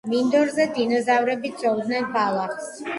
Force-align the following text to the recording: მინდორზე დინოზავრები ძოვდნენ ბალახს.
მინდორზე 0.11 0.65
დინოზავრები 0.79 1.55
ძოვდნენ 1.63 2.13
ბალახს. 2.19 2.77